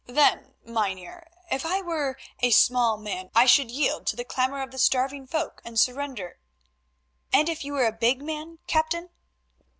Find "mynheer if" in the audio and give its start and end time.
0.65-1.63